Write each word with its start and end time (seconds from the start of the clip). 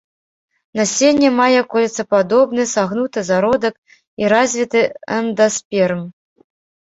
Насенне 0.77 1.29
мае 1.39 1.59
кольцападобны 1.73 2.65
сагнуты 2.71 3.19
зародак 3.29 3.75
і 4.23 4.33
развіты 4.35 4.81
эндасперм. 5.19 6.01